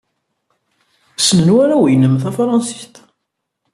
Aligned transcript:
Ssnen 1.19 1.53
warraw-nnem 1.55 2.15
tafṛensist? 2.23 2.95